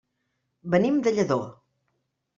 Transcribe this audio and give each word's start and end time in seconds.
Venim 0.75 0.97
de 1.09 1.15
Lladó. 1.19 1.39